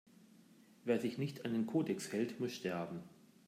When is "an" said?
1.45-1.53